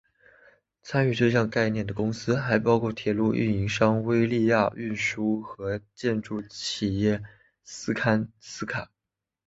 [0.81, 7.21] 参与这项概念的公司还包括铁路运营商威立雅运输和建筑企业
[7.63, 8.89] 斯堪斯卡。